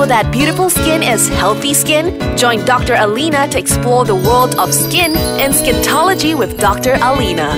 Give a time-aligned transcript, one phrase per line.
[0.00, 2.06] know that beautiful skin is healthy skin?
[2.34, 2.94] Join Dr.
[2.94, 6.94] Alina to explore the world of skin and skintology with Dr.
[7.02, 7.50] Alina.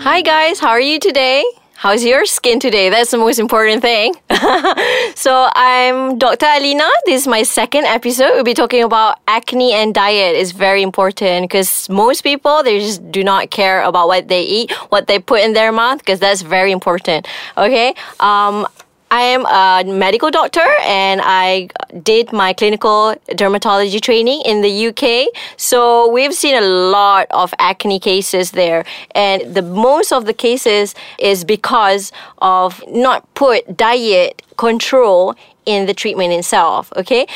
[0.00, 0.58] Hi, guys.
[0.58, 1.44] How are you today?
[1.74, 2.90] How's your skin today?
[2.90, 4.14] That's the most important thing.
[5.14, 6.46] so, I'm Dr.
[6.46, 6.88] Alina.
[7.06, 8.32] This is my second episode.
[8.34, 10.34] We'll be talking about acne and diet.
[10.34, 14.72] It's very important because most people, they just do not care about what they eat,
[14.88, 17.28] what they put in their mouth, because that's very important.
[17.56, 17.94] Okay?
[18.18, 18.66] Um,
[19.12, 21.68] I am a medical doctor and I
[22.02, 25.34] did my clinical dermatology training in the UK.
[25.56, 28.84] So we've seen a lot of acne cases there.
[29.16, 35.34] And the most of the cases is because of not put diet control
[35.70, 36.92] in the treatment itself.
[36.96, 37.26] Okay.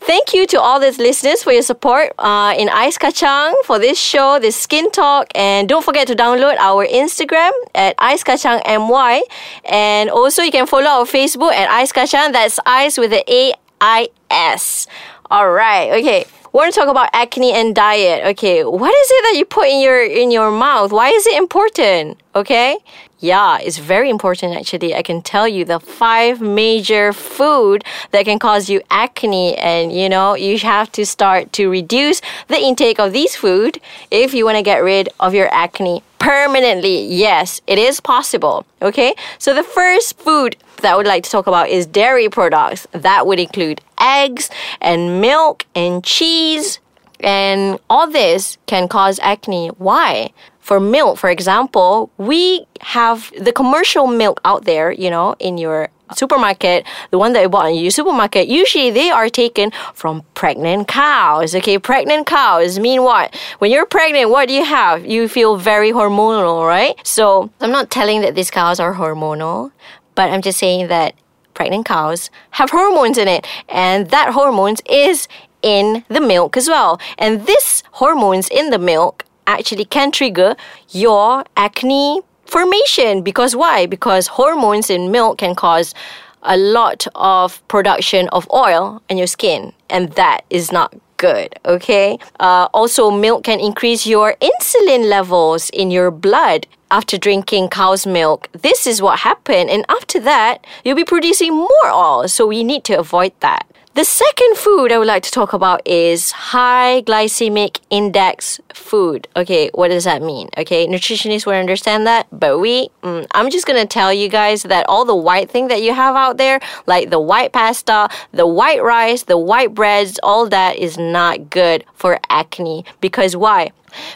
[0.00, 3.98] Thank you to all these listeners for your support uh, in Ais Kacang for this
[3.98, 5.26] show, this Skin Talk.
[5.34, 9.22] And don't forget to download our Instagram at Ais Kacang MY.
[9.64, 12.32] And also you can follow our Facebook at Ais Kacang.
[12.32, 14.86] That's Ice with the A I S.
[15.30, 15.92] All right.
[16.00, 16.24] Okay.
[16.52, 18.26] We want to talk about acne and diet.
[18.30, 20.90] Okay, what is it that you put in your in your mouth?
[20.90, 22.18] Why is it important?
[22.34, 22.76] Okay,
[23.20, 24.92] yeah, it's very important actually.
[24.92, 30.08] I can tell you the five major food that can cause you acne and you
[30.08, 33.78] know, you have to start to reduce the intake of these food
[34.10, 37.04] if you want to get rid of your acne permanently.
[37.04, 38.66] Yes, it is possible.
[38.82, 39.14] Okay?
[39.38, 42.86] So the first food that I would like to talk about is dairy products.
[42.92, 44.50] That would include eggs
[44.80, 46.80] and milk and cheese
[47.20, 49.68] and all this can cause acne.
[49.68, 50.30] Why?
[50.60, 55.88] for milk, for example, we have the commercial milk out there, you know, in your
[56.14, 60.86] supermarket, the one that you bought in your supermarket, usually they are taken from pregnant
[60.86, 61.56] cows.
[61.56, 63.34] Okay, pregnant cows mean what?
[63.58, 65.04] When you're pregnant, what do you have?
[65.04, 66.94] You feel very hormonal, right?
[67.04, 69.72] So I'm not telling that these cows are hormonal,
[70.14, 71.14] but I'm just saying that
[71.54, 75.28] pregnant cows have hormones in it, and that hormones is
[75.62, 77.00] in the milk as well.
[77.18, 80.56] And this hormones in the milk actually can trigger
[80.90, 83.22] your acne formation.
[83.22, 83.86] Because why?
[83.86, 85.94] Because hormones in milk can cause
[86.42, 91.54] a lot of production of oil in your skin, and that is not good.
[91.66, 92.18] Okay.
[92.40, 98.48] Uh, also, milk can increase your insulin levels in your blood after drinking cow's milk.
[98.52, 102.26] This is what happened, and after that, you'll be producing more oil.
[102.26, 103.69] So we need to avoid that.
[103.94, 109.26] The second food I would like to talk about is high glycemic index food.
[109.34, 110.48] Okay, what does that mean?
[110.56, 114.86] Okay, nutritionists will understand that, but we, mm, I'm just gonna tell you guys that
[114.88, 118.80] all the white thing that you have out there, like the white pasta, the white
[118.80, 122.84] rice, the white breads, all that is not good for acne.
[123.00, 123.72] Because why?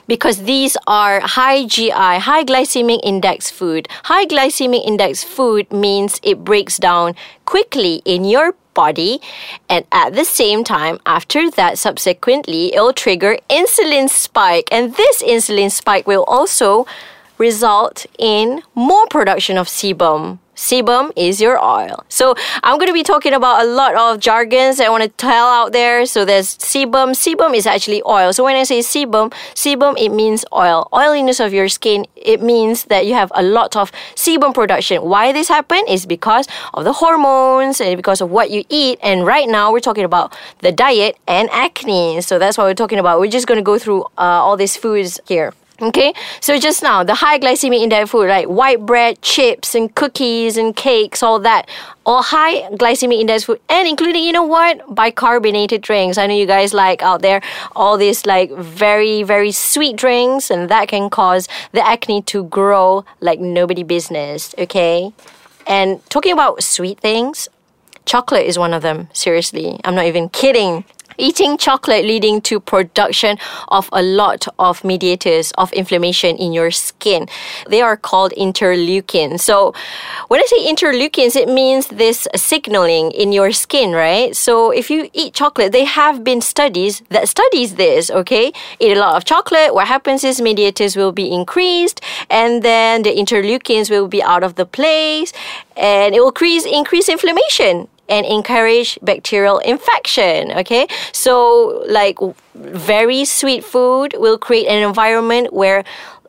[0.06, 3.88] Because these are high GI, high glycemic index food.
[4.04, 7.14] High glycemic index food means it breaks down
[7.44, 9.20] quickly in your body
[9.68, 15.70] and at the same time after that subsequently it'll trigger insulin spike and this insulin
[15.70, 16.84] spike will also
[17.38, 22.04] result in more production of sebum sebum is your oil.
[22.08, 25.46] So I'm going to be talking about a lot of jargons I want to tell
[25.46, 26.06] out there.
[26.06, 27.12] So there's sebum.
[27.14, 28.32] Sebum is actually oil.
[28.32, 30.88] So when I say sebum, sebum it means oil.
[30.92, 35.02] Oiliness of your skin, it means that you have a lot of sebum production.
[35.02, 38.98] Why this happen is because of the hormones and because of what you eat.
[39.02, 42.20] And right now we're talking about the diet and acne.
[42.20, 43.20] So that's what we're talking about.
[43.20, 45.52] We're just going to go through uh, all these foods here.
[45.84, 48.48] Okay, so just now the high glycemic index food, right?
[48.48, 51.68] White bread, chips, and cookies and cakes, all that,
[52.06, 56.16] all high glycemic index food, and including you know what, bicarbonated drinks.
[56.16, 57.42] I know you guys like out there
[57.76, 63.04] all these like very very sweet drinks, and that can cause the acne to grow
[63.20, 64.54] like nobody business.
[64.56, 65.12] Okay,
[65.66, 67.46] and talking about sweet things,
[68.06, 69.08] chocolate is one of them.
[69.12, 70.86] Seriously, I'm not even kidding.
[71.18, 73.38] Eating chocolate leading to production
[73.68, 77.28] of a lot of mediators of inflammation in your skin.
[77.68, 79.40] They are called interleukins.
[79.40, 79.74] So
[80.28, 84.34] when I say interleukins, it means this signaling in your skin, right?
[84.36, 88.52] So if you eat chocolate, they have been studies that studies this, okay?
[88.80, 92.00] Eat a lot of chocolate, what happens is mediators will be increased
[92.30, 95.32] and then the interleukins will be out of the place
[95.76, 100.52] and it will increase increase inflammation and encourage bacterial infection.
[100.52, 102.18] Okay, so like
[102.54, 105.84] very sweet food will create an environment where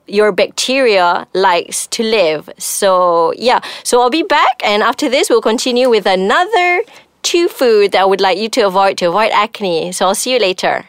[0.07, 2.49] your bacteria likes to live.
[2.57, 6.83] So yeah, so I'll be back, and after this, we'll continue with another
[7.23, 9.91] two food that I would like you to avoid to avoid acne.
[9.91, 10.85] So I'll see you later.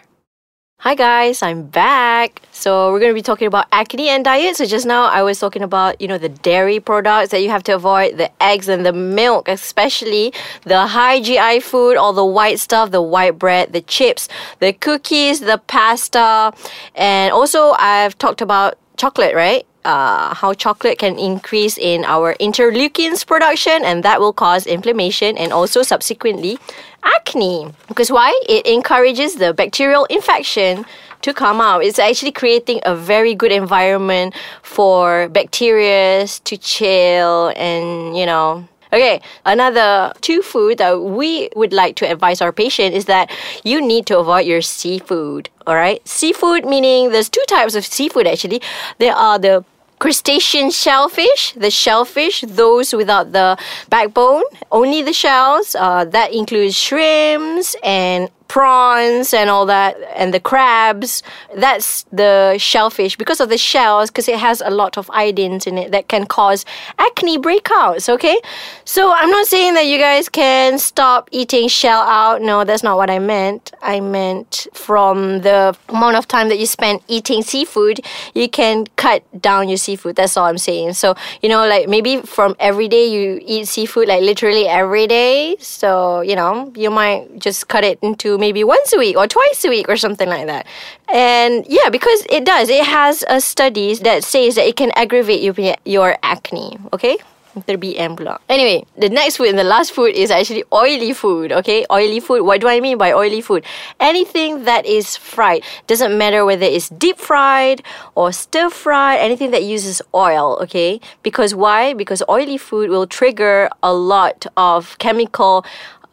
[0.81, 2.43] Hi guys, I'm back.
[2.53, 4.57] So we're going to be talking about acne and diet.
[4.57, 7.63] So just now I was talking about, you know, the dairy products that you have
[7.65, 10.35] to avoid, the eggs and the milk, especially
[10.65, 14.29] the high GI food, all the white stuff, the white bread, the chips,
[14.61, 16.53] the cookies, the pasta,
[16.95, 19.67] and also I've talked about chocolate, right?
[19.87, 25.53] Uh, how chocolate can increase in our interleukins production, and that will cause inflammation and
[25.53, 26.59] also subsequently
[27.05, 27.71] acne.
[27.87, 28.35] Because why?
[28.49, 30.85] It encourages the bacterial infection
[31.23, 31.85] to come out.
[31.85, 39.21] It's actually creating a very good environment for bacteria to chill and, you know, Okay,
[39.45, 43.31] another two food that we would like to advise our patient is that
[43.65, 45.51] you need to avoid your seafood.
[45.67, 48.63] All right, seafood meaning there's two types of seafood actually.
[48.99, 49.65] There are the
[49.99, 53.57] crustacean shellfish, the shellfish, those without the
[53.89, 55.75] backbone, only the shells.
[55.75, 61.23] Uh, that includes shrimps and prawns and all that and the crabs
[61.57, 63.17] that's the shellfish.
[63.17, 66.27] Because of the shells because it has a lot of iodines in it that can
[66.27, 66.65] cause
[66.99, 68.39] acne breakouts okay?
[68.85, 72.43] So i'm not saying that you guys can stop eating shell out.
[72.43, 73.73] No that's not what i meant.
[73.83, 78.01] I meant from the amount of time that you spend eating seafood
[78.35, 80.17] you can cut down your seafood.
[80.17, 80.95] That's all i'm saying.
[80.95, 85.57] So you know like maybe from every day you eat seafood like literally every day.
[85.59, 89.65] So you know you might just cut it into maybe once a week or twice
[89.65, 90.67] a week or something like that.
[91.13, 92.69] And yeah, because it does.
[92.69, 96.79] It has a studies that says that it can aggravate your, your acne.
[96.93, 97.19] Okay?
[97.63, 98.39] Terbiam pula.
[98.49, 101.53] Anyway, the next food and the last food is actually oily food.
[101.53, 102.43] Okay, oily food.
[102.43, 103.65] What do I mean by oily food?
[103.99, 105.63] Anything that is fried.
[105.87, 107.83] Doesn't matter whether it's deep fried
[108.15, 109.21] or stir fried.
[109.21, 110.59] Anything that uses oil.
[110.61, 111.95] Okay, because why?
[111.95, 115.65] Because oily food will trigger a lot of chemical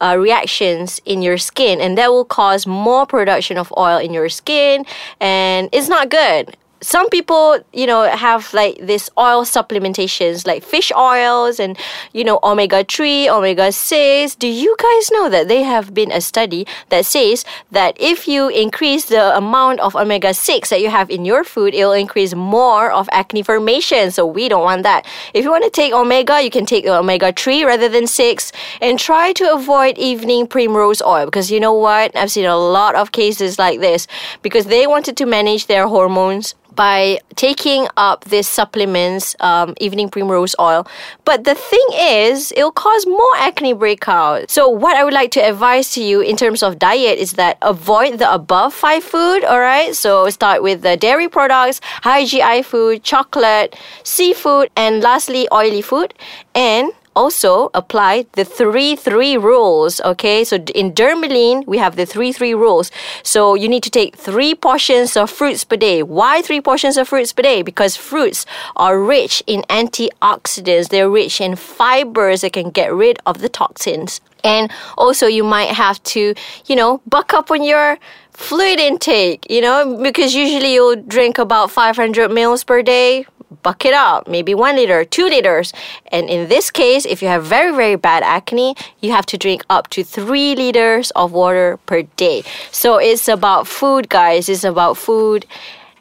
[0.03, 4.29] uh, reactions in your skin, and that will cause more production of oil in your
[4.29, 4.85] skin,
[5.19, 10.91] and it's not good some people, you know, have like this oil supplementations like fish
[10.95, 11.77] oils and,
[12.11, 14.35] you know, omega 3, omega 6.
[14.35, 18.49] Do you guys know that they have been a study that says that if you
[18.49, 22.91] increase the amount of omega 6 that you have in your food, it'll increase more
[22.91, 24.11] of acne formation.
[24.11, 25.05] So we don't want that.
[25.33, 28.51] If you want to take omega, you can take omega 3 rather than 6
[28.81, 32.15] and try to avoid evening primrose oil because you know what?
[32.15, 34.07] I've seen a lot of cases like this
[34.41, 40.55] because they wanted to manage their hormones by taking up these supplements, um, evening primrose
[40.59, 40.87] oil.
[41.25, 44.49] But the thing is, it'll cause more acne breakout.
[44.49, 47.57] So, what I would like to advise to you in terms of diet is that
[47.61, 49.95] avoid the above five food, all right?
[49.95, 56.13] So, start with the dairy products, high GI food, chocolate, seafood, and lastly, oily food.
[56.55, 60.01] And also apply the 3 3 rules.
[60.01, 62.91] Okay, so in Dermalene, we have the 3 3 rules.
[63.23, 66.03] So you need to take three portions of fruits per day.
[66.03, 67.61] Why three portions of fruits per day?
[67.61, 68.45] Because fruits
[68.75, 74.21] are rich in antioxidants, they're rich in fibers that can get rid of the toxins.
[74.43, 76.33] And also, you might have to,
[76.65, 77.97] you know, buck up on your
[78.31, 83.25] fluid intake, you know, because usually you'll drink about 500 mils per day,
[83.63, 85.73] bucket up, maybe one liter, two liters.
[86.11, 89.65] And in this case, if you have very, very bad acne, you have to drink
[89.69, 92.43] up to three liters of water per day.
[92.71, 94.49] So it's about food, guys.
[94.49, 95.45] It's about food.